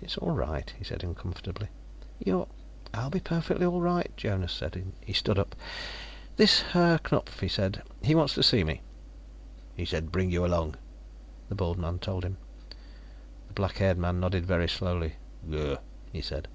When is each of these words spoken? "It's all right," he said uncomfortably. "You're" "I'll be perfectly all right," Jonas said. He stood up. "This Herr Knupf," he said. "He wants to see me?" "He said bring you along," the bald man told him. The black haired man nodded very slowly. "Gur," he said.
"It's 0.00 0.16
all 0.16 0.30
right," 0.30 0.72
he 0.78 0.84
said 0.84 1.04
uncomfortably. 1.04 1.68
"You're" 2.18 2.48
"I'll 2.94 3.10
be 3.10 3.20
perfectly 3.20 3.66
all 3.66 3.82
right," 3.82 4.10
Jonas 4.16 4.54
said. 4.54 4.82
He 5.04 5.12
stood 5.12 5.38
up. 5.38 5.54
"This 6.38 6.62
Herr 6.72 6.98
Knupf," 6.98 7.40
he 7.40 7.48
said. 7.48 7.82
"He 8.02 8.14
wants 8.14 8.32
to 8.36 8.42
see 8.42 8.64
me?" 8.64 8.80
"He 9.76 9.84
said 9.84 10.10
bring 10.10 10.30
you 10.30 10.46
along," 10.46 10.76
the 11.50 11.54
bald 11.54 11.76
man 11.76 11.98
told 11.98 12.24
him. 12.24 12.38
The 13.48 13.52
black 13.52 13.76
haired 13.76 13.98
man 13.98 14.18
nodded 14.18 14.46
very 14.46 14.66
slowly. 14.66 15.16
"Gur," 15.46 15.76
he 16.10 16.22
said. 16.22 16.48